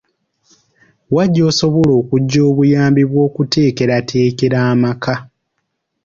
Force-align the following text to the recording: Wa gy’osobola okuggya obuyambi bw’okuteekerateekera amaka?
Wa 1.15 1.23
gy’osobola 1.33 1.91
okuggya 2.01 2.39
obuyambi 2.49 3.03
bw’okuteekerateekera 3.09 4.57
amaka? 4.71 5.13